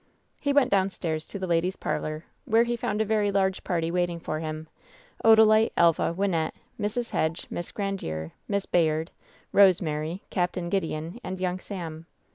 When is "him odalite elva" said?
4.39-6.11